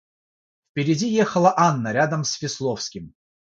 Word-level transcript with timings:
Впереди 0.71 1.07
ехала 1.07 1.53
Анна 1.55 1.91
рядом 1.93 2.23
с 2.23 2.41
Весловским. 2.41 3.13